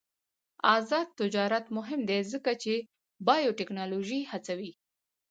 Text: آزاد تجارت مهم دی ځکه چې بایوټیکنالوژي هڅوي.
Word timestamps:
آزاد 0.75 1.07
تجارت 1.19 1.65
مهم 1.77 2.01
دی 2.09 2.19
ځکه 2.33 2.51
چې 2.63 2.73
بایوټیکنالوژي 3.27 4.21
هڅوي. 4.31 4.71